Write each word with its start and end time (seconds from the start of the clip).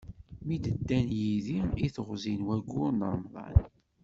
Mi 0.45 0.57
d-ddan 0.63 1.07
yidi 1.19 1.59
i 1.85 1.87
teɣzi 1.95 2.33
n 2.39 2.45
wayyur 2.47 2.89
n 2.95 3.01
Remḍan. 3.11 3.65